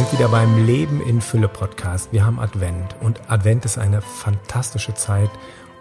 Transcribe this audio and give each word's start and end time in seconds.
sind 0.00 0.12
wieder 0.12 0.28
beim 0.28 0.64
Leben 0.64 1.02
in 1.02 1.20
Fülle 1.20 1.46
Podcast. 1.46 2.10
Wir 2.10 2.24
haben 2.24 2.40
Advent 2.40 2.96
und 3.02 3.20
Advent 3.30 3.66
ist 3.66 3.76
eine 3.76 4.00
fantastische 4.00 4.94
Zeit, 4.94 5.28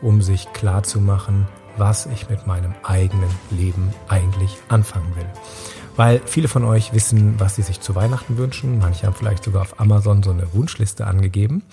um 0.02 0.22
sich 0.22 0.52
klar 0.52 0.84
zu 0.84 1.00
machen, 1.00 1.48
was 1.78 2.06
ich 2.06 2.30
mit 2.30 2.46
meinem 2.46 2.74
eigenen 2.84 3.30
Leben 3.50 3.94
eigentlich 4.10 4.58
anfangen 4.68 5.16
will. 5.16 5.26
Weil 5.96 6.22
viele 6.26 6.50
von 6.50 6.66
euch 6.66 6.92
wissen, 6.92 7.40
was 7.40 7.56
sie 7.56 7.62
sich 7.62 7.80
zu 7.80 7.96
Weihnachten 7.96 8.38
wünschen. 8.38 8.80
Manche 8.80 9.08
haben 9.08 9.16
vielleicht 9.16 9.46
sogar 9.46 9.62
auf 9.62 9.80
Amazon 9.80 10.22
so 10.22 10.32
eine 10.32 10.54
Wunschliste 10.54 11.08
angegeben. 11.08 11.64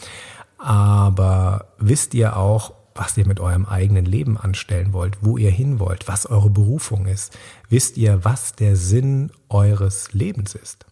Aber 0.56 1.72
wisst 1.78 2.14
ihr 2.14 2.36
auch, 2.36 2.74
was 2.94 3.16
ihr 3.16 3.26
mit 3.26 3.40
eurem 3.40 3.66
eigenen 3.66 4.05
Leben 4.05 4.38
anstellen 4.38 4.92
wollt, 4.92 5.19
wo 5.20 5.36
ihr 5.36 5.50
hin 5.50 5.80
wollt, 5.80 6.06
was 6.06 6.27
eure 6.27 6.50
Berufung 6.50 7.06
ist? 7.06 7.36
Wisst 7.70 7.97
ihr, 7.97 8.24
was 8.24 8.55
der 8.55 8.77
Sinn 8.77 9.33
eures 9.48 10.12
Lebens 10.12 10.55
ist? 10.55 10.86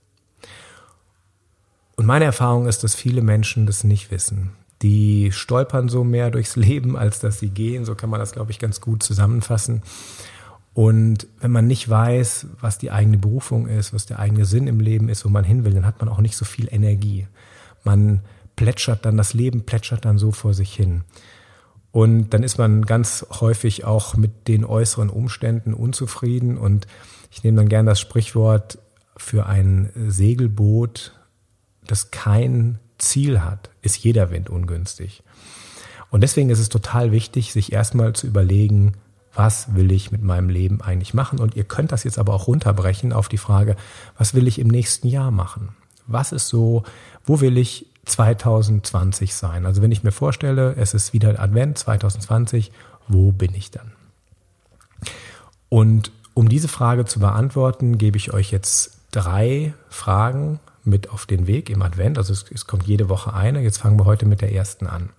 Und 1.96 2.06
meine 2.06 2.24
Erfahrung 2.24 2.66
ist, 2.66 2.84
dass 2.84 2.94
viele 2.94 3.22
Menschen 3.22 3.66
das 3.66 3.84
nicht 3.84 4.10
wissen. 4.10 4.52
Die 4.82 5.30
stolpern 5.32 5.88
so 5.88 6.04
mehr 6.04 6.30
durchs 6.30 6.56
Leben, 6.56 6.96
als 6.96 7.20
dass 7.20 7.38
sie 7.38 7.50
gehen. 7.50 7.84
So 7.84 7.94
kann 7.94 8.10
man 8.10 8.20
das, 8.20 8.32
glaube 8.32 8.50
ich, 8.50 8.58
ganz 8.58 8.80
gut 8.80 9.02
zusammenfassen. 9.02 9.82
Und 10.74 11.28
wenn 11.38 11.52
man 11.52 11.68
nicht 11.68 11.88
weiß, 11.88 12.48
was 12.60 12.78
die 12.78 12.90
eigene 12.90 13.16
Berufung 13.16 13.68
ist, 13.68 13.94
was 13.94 14.06
der 14.06 14.18
eigene 14.18 14.44
Sinn 14.44 14.66
im 14.66 14.80
Leben 14.80 15.08
ist, 15.08 15.24
wo 15.24 15.28
man 15.28 15.44
hin 15.44 15.64
will, 15.64 15.72
dann 15.72 15.86
hat 15.86 16.00
man 16.00 16.08
auch 16.08 16.20
nicht 16.20 16.36
so 16.36 16.44
viel 16.44 16.66
Energie. 16.70 17.28
Man 17.84 18.22
plätschert 18.56 19.04
dann, 19.04 19.16
das 19.16 19.34
Leben 19.34 19.64
plätschert 19.64 20.04
dann 20.04 20.18
so 20.18 20.32
vor 20.32 20.52
sich 20.52 20.74
hin. 20.74 21.04
Und 21.92 22.30
dann 22.30 22.42
ist 22.42 22.58
man 22.58 22.84
ganz 22.86 23.24
häufig 23.40 23.84
auch 23.84 24.16
mit 24.16 24.48
den 24.48 24.64
äußeren 24.64 25.10
Umständen 25.10 25.74
unzufrieden. 25.74 26.58
Und 26.58 26.88
ich 27.30 27.44
nehme 27.44 27.58
dann 27.58 27.68
gern 27.68 27.86
das 27.86 28.00
Sprichwort 28.00 28.78
für 29.16 29.46
ein 29.46 29.90
Segelboot, 30.08 31.12
das 31.86 32.10
kein 32.10 32.78
Ziel 32.98 33.42
hat, 33.42 33.70
ist 33.82 33.98
jeder 33.98 34.30
Wind 34.30 34.48
ungünstig. 34.48 35.22
Und 36.10 36.20
deswegen 36.20 36.50
ist 36.50 36.60
es 36.60 36.68
total 36.68 37.12
wichtig, 37.12 37.52
sich 37.52 37.72
erstmal 37.72 38.12
zu 38.12 38.26
überlegen, 38.26 38.94
was 39.34 39.74
will 39.74 39.90
ich 39.90 40.12
mit 40.12 40.22
meinem 40.22 40.48
Leben 40.48 40.80
eigentlich 40.80 41.12
machen? 41.12 41.40
Und 41.40 41.56
ihr 41.56 41.64
könnt 41.64 41.92
das 41.92 42.04
jetzt 42.04 42.18
aber 42.18 42.34
auch 42.34 42.46
runterbrechen 42.46 43.12
auf 43.12 43.28
die 43.28 43.38
Frage, 43.38 43.76
was 44.16 44.34
will 44.34 44.46
ich 44.46 44.58
im 44.58 44.68
nächsten 44.68 45.08
Jahr 45.08 45.30
machen? 45.30 45.70
Was 46.06 46.32
ist 46.32 46.48
so, 46.48 46.84
wo 47.24 47.40
will 47.40 47.58
ich 47.58 47.86
2020 48.04 49.34
sein? 49.34 49.66
Also 49.66 49.82
wenn 49.82 49.90
ich 49.90 50.04
mir 50.04 50.12
vorstelle, 50.12 50.76
es 50.76 50.94
ist 50.94 51.12
wieder 51.12 51.40
Advent 51.40 51.78
2020, 51.78 52.70
wo 53.08 53.32
bin 53.32 53.54
ich 53.54 53.70
dann? 53.70 53.92
Und 55.68 56.12
um 56.34 56.48
diese 56.48 56.68
Frage 56.68 57.04
zu 57.04 57.20
beantworten, 57.20 57.98
gebe 57.98 58.16
ich 58.16 58.32
euch 58.32 58.50
jetzt 58.50 58.98
drei 59.10 59.74
Fragen 59.88 60.60
mit 60.86 61.10
auf 61.10 61.26
den 61.26 61.46
Weg 61.46 61.70
im 61.70 61.82
Advent. 61.82 62.18
Also 62.18 62.32
es, 62.32 62.44
es 62.52 62.66
kommt 62.66 62.86
jede 62.86 63.08
Woche 63.08 63.34
eine. 63.34 63.60
Jetzt 63.60 63.78
fangen 63.78 63.98
wir 63.98 64.04
heute 64.04 64.26
mit 64.26 64.40
der 64.40 64.52
ersten 64.52 64.86
an. 64.86 65.10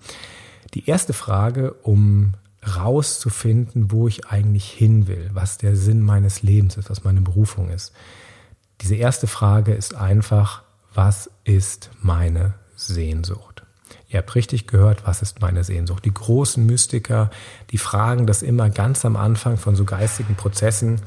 Die 0.74 0.88
erste 0.88 1.14
Frage, 1.14 1.74
um 1.84 2.34
rauszufinden, 2.76 3.92
wo 3.92 4.08
ich 4.08 4.28
eigentlich 4.28 4.70
hin 4.70 5.08
will, 5.08 5.30
was 5.34 5.58
der 5.58 5.76
Sinn 5.76 6.02
meines 6.02 6.42
Lebens 6.42 6.78
ist, 6.78 6.90
was 6.90 7.04
meine 7.04 7.22
Berufung 7.22 7.70
ist. 7.70 7.94
Diese 8.82 8.96
erste 8.96 9.28
Frage 9.28 9.74
ist 9.74 9.96
einfach, 9.96 10.64
was 10.94 11.30
ist 11.44 11.92
meine 12.02 12.56
Sehnsucht. 12.76 13.64
Ihr 14.10 14.20
habt 14.20 14.36
richtig 14.36 14.68
gehört, 14.68 15.06
was 15.06 15.22
ist 15.22 15.42
meine 15.42 15.64
Sehnsucht? 15.64 16.06
Die 16.06 16.14
großen 16.14 16.66
Mystiker, 16.66 17.30
die 17.72 17.78
fragen 17.78 18.26
das 18.26 18.42
immer 18.42 18.70
ganz 18.70 19.06
am 19.06 19.16
Anfang 19.16 19.58
von 19.58 19.76
so 19.76 19.84
geistigen 19.84 20.36
Prozessen. 20.36 21.02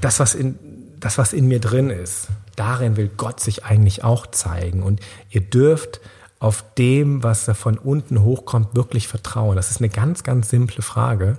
Das, 0.00 0.20
was 0.20 0.34
in, 0.34 0.58
das, 1.00 1.18
was 1.18 1.32
in 1.32 1.46
mir 1.46 1.60
drin 1.60 1.90
ist, 1.90 2.28
darin 2.56 2.96
will 2.96 3.10
Gott 3.16 3.40
sich 3.40 3.64
eigentlich 3.64 4.04
auch 4.04 4.26
zeigen. 4.26 4.82
Und 4.82 5.00
ihr 5.30 5.42
dürft 5.42 6.00
auf 6.38 6.64
dem, 6.76 7.22
was 7.22 7.46
da 7.46 7.54
von 7.54 7.78
unten 7.78 8.22
hochkommt, 8.22 8.74
wirklich 8.74 9.08
vertrauen. 9.08 9.56
Das 9.56 9.70
ist 9.70 9.80
eine 9.80 9.88
ganz, 9.88 10.22
ganz 10.22 10.50
simple 10.50 10.82
Frage. 10.82 11.38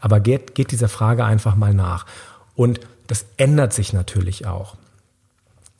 Aber 0.00 0.20
geht, 0.20 0.54
geht 0.54 0.72
dieser 0.72 0.88
Frage 0.88 1.24
einfach 1.24 1.54
mal 1.54 1.74
nach. 1.74 2.06
Und 2.54 2.80
das 3.06 3.26
ändert 3.36 3.72
sich 3.72 3.92
natürlich 3.92 4.46
auch. 4.46 4.76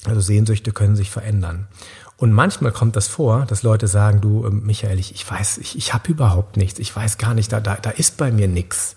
Also 0.04 0.20
Sehnsüchte 0.20 0.72
können 0.72 0.96
sich 0.96 1.10
verändern. 1.10 1.68
Und 2.16 2.32
manchmal 2.32 2.70
kommt 2.70 2.94
das 2.94 3.08
vor, 3.08 3.46
dass 3.46 3.64
Leute 3.64 3.88
sagen, 3.88 4.20
du, 4.20 4.46
ähm, 4.46 4.64
Michael, 4.64 4.98
ich, 4.98 5.12
ich 5.12 5.28
weiß, 5.28 5.58
ich, 5.58 5.76
ich 5.76 5.92
habe 5.92 6.10
überhaupt 6.10 6.56
nichts, 6.56 6.78
ich 6.78 6.94
weiß 6.94 7.18
gar 7.18 7.34
nicht, 7.34 7.52
da, 7.52 7.60
da, 7.60 7.76
da 7.76 7.90
ist 7.90 8.16
bei 8.16 8.30
mir 8.30 8.46
nichts. 8.46 8.94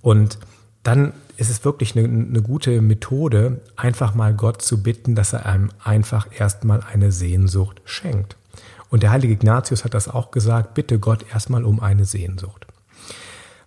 Und 0.00 0.38
dann 0.82 1.12
ist 1.36 1.50
es 1.50 1.64
wirklich 1.64 1.96
eine, 1.96 2.06
eine 2.06 2.42
gute 2.42 2.80
Methode, 2.80 3.60
einfach 3.76 4.14
mal 4.14 4.34
Gott 4.34 4.62
zu 4.62 4.82
bitten, 4.82 5.14
dass 5.14 5.32
er 5.32 5.46
einem 5.46 5.70
einfach 5.82 6.28
erstmal 6.38 6.80
eine 6.80 7.12
Sehnsucht 7.12 7.80
schenkt. 7.84 8.36
Und 8.90 9.02
der 9.02 9.10
heilige 9.10 9.32
Ignatius 9.32 9.84
hat 9.84 9.94
das 9.94 10.08
auch 10.08 10.30
gesagt, 10.30 10.74
bitte 10.74 10.98
Gott 10.98 11.24
erstmal 11.32 11.64
um 11.64 11.80
eine 11.80 12.04
Sehnsucht. 12.04 12.66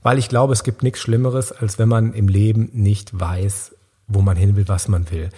Weil 0.04 0.20
ich 0.20 0.30
glaube, 0.30 0.54
es 0.54 0.64
gibt 0.64 0.84
nichts 0.84 1.00
Schlimmeres, 1.00 1.52
als 1.52 1.80
wenn 1.80 1.90
man 1.90 2.14
im 2.14 2.28
Leben 2.28 2.70
nicht 2.74 3.20
weiß, 3.20 3.74
wo 4.08 4.22
man 4.22 4.38
hin 4.38 4.56
will, 4.56 4.68
was 4.68 4.88
man 4.88 5.10
will. 5.10 5.32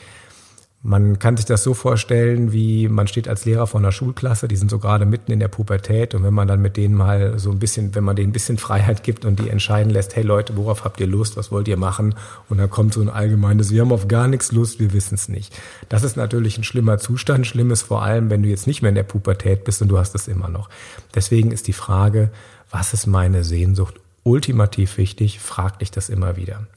Man 0.83 1.17
kann 1.17 1.35
sich 1.35 1.45
das 1.45 1.63
so 1.63 1.73
vorstellen, 1.73 2.53
wie 2.53 2.87
man 2.87 3.07
steht 3.07 3.27
als 3.27 3.45
Lehrer 3.45 3.65
vor 3.65 3.79
einer 3.79 3.91
Schulklasse, 3.91 4.47
die 4.47 4.55
sind 4.55 4.69
so 4.69 4.77
gerade 4.77 5.05
mitten 5.05 5.31
in 5.31 5.39
der 5.39 5.47
Pubertät 5.47 6.13
und 6.13 6.23
wenn 6.23 6.35
man 6.35 6.47
dann 6.47 6.61
mit 6.61 6.77
denen 6.77 6.93
mal 6.93 7.39
so 7.39 7.49
ein 7.49 7.57
bisschen, 7.57 7.95
wenn 7.95 8.03
man 8.03 8.15
denen 8.15 8.29
ein 8.29 8.33
bisschen 8.33 8.59
Freiheit 8.59 9.03
gibt 9.03 9.25
und 9.25 9.39
die 9.39 9.49
entscheiden 9.49 9.91
lässt, 9.91 10.15
hey 10.15 10.23
Leute, 10.23 10.55
worauf 10.55 10.85
habt 10.85 10.99
ihr 10.99 11.07
Lust, 11.07 11.35
was 11.35 11.51
wollt 11.51 11.67
ihr 11.67 11.77
machen? 11.77 12.13
Und 12.47 12.59
dann 12.59 12.69
kommt 12.69 12.93
so 12.93 13.01
ein 13.01 13.09
allgemeines, 13.09 13.71
wir 13.71 13.81
haben 13.81 13.91
auf 13.91 14.07
gar 14.07 14.27
nichts 14.27 14.51
Lust, 14.51 14.79
wir 14.79 14.93
wissen 14.93 15.15
es 15.15 15.29
nicht. 15.29 15.59
Das 15.89 16.03
ist 16.03 16.15
natürlich 16.15 16.59
ein 16.59 16.63
schlimmer 16.63 16.99
Zustand, 16.99 17.47
schlimm 17.47 17.71
ist 17.71 17.81
vor 17.81 18.03
allem, 18.03 18.29
wenn 18.29 18.43
du 18.43 18.49
jetzt 18.49 18.67
nicht 18.67 18.83
mehr 18.83 18.89
in 18.89 18.95
der 18.95 19.03
Pubertät 19.03 19.63
bist 19.63 19.81
und 19.81 19.87
du 19.87 19.97
hast 19.97 20.13
es 20.13 20.27
immer 20.27 20.47
noch. 20.47 20.69
Deswegen 21.15 21.51
ist 21.51 21.67
die 21.67 21.73
Frage, 21.73 22.29
was 22.69 22.93
ist 22.93 23.07
meine 23.07 23.43
Sehnsucht? 23.43 23.99
Ultimativ 24.23 24.97
wichtig, 24.97 25.39
frag 25.39 25.79
dich 25.79 25.89
das 25.89 26.09
immer 26.09 26.37
wieder. 26.37 26.67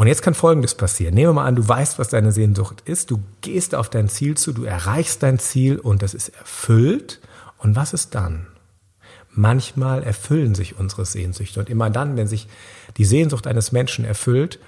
Und 0.00 0.06
jetzt 0.06 0.22
kann 0.22 0.32
Folgendes 0.32 0.74
passieren. 0.74 1.12
Nehmen 1.12 1.28
wir 1.28 1.34
mal 1.34 1.44
an, 1.44 1.56
du 1.56 1.68
weißt, 1.68 1.98
was 1.98 2.08
deine 2.08 2.32
Sehnsucht 2.32 2.82
ist. 2.86 3.10
Du 3.10 3.22
gehst 3.42 3.74
auf 3.74 3.90
dein 3.90 4.08
Ziel 4.08 4.34
zu, 4.34 4.54
du 4.54 4.64
erreichst 4.64 5.22
dein 5.22 5.38
Ziel 5.38 5.78
und 5.78 6.00
das 6.00 6.14
ist 6.14 6.30
erfüllt. 6.30 7.20
Und 7.58 7.76
was 7.76 7.92
ist 7.92 8.14
dann? 8.14 8.46
Manchmal 9.30 10.02
erfüllen 10.02 10.54
sich 10.54 10.78
unsere 10.78 11.04
Sehnsüchte. 11.04 11.60
Und 11.60 11.68
immer 11.68 11.90
dann, 11.90 12.16
wenn 12.16 12.26
sich 12.26 12.48
die 12.96 13.04
Sehnsucht 13.04 13.46
eines 13.46 13.72
Menschen 13.72 14.06
erfüllt, 14.06 14.58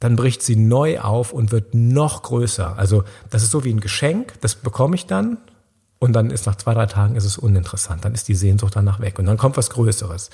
dann 0.00 0.16
bricht 0.16 0.40
sie 0.40 0.56
neu 0.56 1.00
auf 1.00 1.34
und 1.34 1.52
wird 1.52 1.74
noch 1.74 2.22
größer. 2.22 2.78
Also 2.78 3.04
das 3.28 3.42
ist 3.42 3.50
so 3.50 3.62
wie 3.62 3.74
ein 3.74 3.80
Geschenk, 3.80 4.40
das 4.40 4.54
bekomme 4.54 4.94
ich 4.94 5.04
dann 5.04 5.36
und 5.98 6.12
dann 6.12 6.30
ist 6.30 6.46
nach 6.46 6.56
zwei, 6.56 6.74
drei 6.74 6.86
Tagen 6.86 7.16
ist 7.16 7.24
es 7.24 7.38
uninteressant. 7.38 8.04
Dann 8.04 8.12
ist 8.12 8.28
die 8.28 8.34
Sehnsucht 8.34 8.76
danach 8.76 9.00
weg. 9.00 9.18
Und 9.18 9.24
dann 9.24 9.38
kommt 9.38 9.56
was 9.56 9.70
Größeres. 9.70 10.30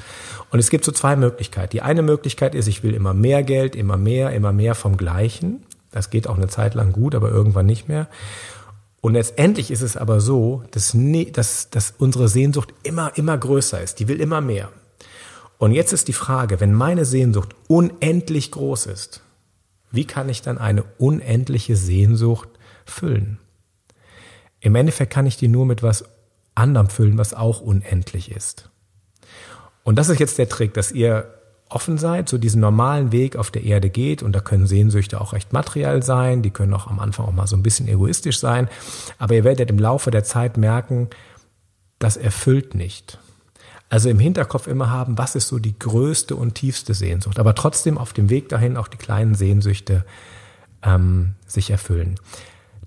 Und 0.51 0.59
es 0.59 0.71
gibt 0.71 0.85
so 0.85 0.91
zwei 0.91 1.15
Möglichkeiten. 1.15 1.71
Die 1.71 1.83
eine 1.83 2.03
Möglichkeit 2.03 2.55
ist, 2.55 2.67
ich 2.67 2.83
will 2.83 2.95
immer 2.95 3.15
mehr 3.15 3.45
Geld, 3.45 3.77
immer 3.77 3.97
mehr, 3.97 4.33
immer 4.33 4.53
mehr 4.53 4.75
vom 4.75 4.97
Gleichen. 4.97 5.63
Das 5.93 6.11
geht 6.11 6.27
auch 6.27 6.37
eine 6.37 6.49
Zeit 6.49 6.75
lang 6.75 6.93
gut, 6.93 7.15
aber 7.15 7.31
irgendwann 7.31 7.67
nicht 7.67 7.87
mehr. 7.87 8.09
Und 9.01 9.15
letztendlich 9.15 9.71
ist 9.71 9.83
es 9.83 9.97
aber 9.97 10.21
so, 10.21 10.65
dass, 10.73 10.97
dass, 11.33 11.71
dass 11.71 11.95
unsere 11.97 12.29
Sehnsucht 12.29 12.75
immer, 12.83 13.13
immer 13.17 13.39
größer 13.39 13.81
ist. 13.81 14.01
Die 14.01 14.09
will 14.09 14.21
immer 14.21 14.41
mehr. 14.41 14.71
Und 15.59 15.73
jetzt 15.73 15.93
ist 15.93 16.09
die 16.09 16.13
Frage, 16.13 16.59
wenn 16.59 16.73
meine 16.73 17.05
Sehnsucht 17.05 17.55
unendlich 17.69 18.51
groß 18.51 18.87
ist, 18.87 19.23
wie 19.93 20.07
kann 20.07 20.29
ich 20.29 20.43
dann 20.43 20.59
eine 20.59 20.83
unendliche 20.99 21.77
Sehnsucht 21.77 22.49
füllen? 22.85 23.39
Im 24.63 24.77
Endeffekt 24.77 25.13
kann 25.13 25.27
ich 25.27 25.37
die 25.37 25.49
nur 25.49 25.67
mit 25.67 25.83
was 25.83 26.05
anderem 26.55 26.89
füllen, 26.89 27.19
was 27.19 27.35
auch 27.35 27.61
unendlich 27.61 28.31
ist. 28.31 28.71
Und 29.83 29.97
das 29.97 30.09
ist 30.09 30.21
jetzt 30.21 30.39
der 30.39 30.49
Trick, 30.49 30.73
dass 30.73 30.93
ihr 30.93 31.35
offen 31.69 31.99
seid, 31.99 32.29
so 32.29 32.39
diesen 32.39 32.61
normalen 32.61 33.11
Weg 33.11 33.37
auf 33.37 33.51
der 33.51 33.65
Erde 33.65 33.91
geht 33.91 34.23
und 34.23 34.33
da 34.33 34.41
können 34.41 34.67
Sehnsüchte 34.67 35.21
auch 35.21 35.33
recht 35.33 35.53
materiell 35.53 36.03
sein, 36.03 36.43
die 36.43 36.51
können 36.51 36.75
auch 36.75 36.87
am 36.87 37.01
Anfang 37.01 37.27
auch 37.27 37.33
mal 37.33 37.47
so 37.47 37.57
ein 37.57 37.63
bisschen 37.63 37.89
egoistisch 37.89 38.39
sein, 38.39 38.69
aber 39.19 39.35
ihr 39.35 39.45
werdet 39.45 39.71
im 39.71 39.79
Laufe 39.79 40.11
der 40.11 40.23
Zeit 40.23 40.57
merken, 40.57 41.09
das 41.99 42.17
erfüllt 42.17 42.75
nicht. 42.75 43.19
Also 43.89 44.11
im 44.11 44.19
Hinterkopf 44.19 44.69
immer 44.69 44.91
haben, 44.91 45.19
was 45.19 45.35
ist 45.35 45.49
so 45.49 45.59
die 45.59 45.79
größte 45.79 46.37
und 46.37 46.55
tiefste 46.55 46.95
Sehnsucht, 46.95 47.39
aber 47.39 47.55
trotzdem 47.55 47.99
auf 47.99 48.13
dem 48.13 48.31
Weg 48.31 48.49
dahin 48.49 48.77
auch 48.77 48.89
die 48.89 48.99
kleinen 48.99 49.35
Sehnsüchte 49.35 50.05
ähm, 50.83 51.35
sich 51.47 51.71
erfüllen. 51.71 52.17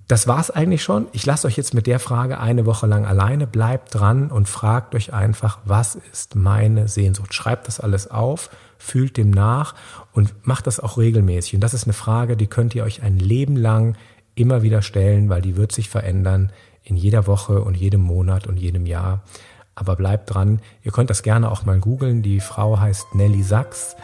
Das 0.08 0.28
war's 0.28 0.52
eigentlich 0.52 0.84
schon. 0.84 1.08
Ich 1.14 1.26
lasse 1.26 1.48
euch 1.48 1.58
jetzt 1.58 1.74
mit 1.74 1.88
der 1.88 2.00
Frage 2.00 2.40
eine 2.40 2.68
Woche 2.68 2.86
lang 2.86 3.06
alleine. 3.06 3.48
Bleibt 3.48 3.96
dran 3.96 4.30
und 4.30 4.48
fragt 4.48 4.94
euch 4.94 5.14
einfach, 5.14 5.58
was 5.66 5.96
ist 5.96 6.36
meine 6.36 6.88
Sehnsucht? 6.88 7.34
Schreibt 7.34 7.68
das 7.68 7.80
alles 7.80 8.12
auf, 8.12 8.52
fühlt 8.78 9.18
dem 9.18 9.32
nach 9.32 9.74
und 10.14 10.34
macht 10.46 10.68
das 10.68 10.80
auch 10.80 11.00
regelmäßig. 11.00 11.56
Und 11.56 11.62
das 11.62 11.74
ist 11.74 11.86
eine 11.86 11.94
Frage, 11.94 12.38
die 12.38 12.46
könnt 12.46 12.76
ihr 12.76 12.84
euch 12.84 13.02
ein 13.02 13.18
Leben 13.18 13.56
lang 13.56 13.98
immer 14.36 14.62
wieder 14.62 14.84
stellen, 14.84 15.30
weil 15.30 15.42
die 15.42 15.56
wird 15.56 15.72
sich 15.72 15.90
verändern 15.90 16.52
in 16.84 16.98
jeder 16.98 17.26
Woche 17.26 17.62
und 17.62 17.76
jedem 17.76 18.02
Monat 18.02 18.46
und 18.46 18.58
jedem 18.58 18.86
Jahr. 18.86 19.24
Aber 19.74 19.96
bleibt 19.96 20.32
dran. 20.32 20.62
Ihr 20.84 20.92
könnt 20.92 21.10
das 21.10 21.24
gerne 21.24 21.50
auch 21.52 21.66
mal 21.66 21.80
googeln. 21.80 22.22
Die 22.22 22.42
Frau 22.42 22.80
heißt 22.80 23.16
Nelly 23.16 23.42
Sachs 23.42 23.96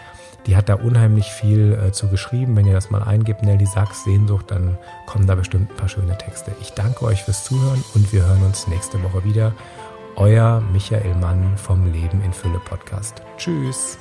Die 0.47 0.55
hat 0.55 0.69
da 0.69 0.75
unheimlich 0.75 1.31
viel 1.31 1.73
äh, 1.73 1.91
zu 1.91 2.07
geschrieben. 2.07 2.55
Wenn 2.55 2.65
ihr 2.65 2.73
das 2.73 2.89
mal 2.89 3.03
eingibt, 3.03 3.43
Nelly 3.43 3.65
Sachs 3.65 4.03
Sehnsucht, 4.03 4.49
dann 4.49 4.77
kommen 5.05 5.27
da 5.27 5.35
bestimmt 5.35 5.71
ein 5.71 5.77
paar 5.77 5.89
schöne 5.89 6.17
Texte. 6.17 6.51
Ich 6.61 6.71
danke 6.73 7.05
euch 7.05 7.23
fürs 7.23 7.43
Zuhören 7.43 7.83
und 7.93 8.11
wir 8.11 8.25
hören 8.25 8.43
uns 8.43 8.67
nächste 8.67 9.01
Woche 9.03 9.23
wieder. 9.23 9.53
Euer 10.15 10.61
Michael 10.73 11.15
Mann 11.15 11.57
vom 11.57 11.91
Leben 11.91 12.21
in 12.23 12.33
Fülle 12.33 12.59
Podcast. 12.59 13.21
Tschüss. 13.37 13.97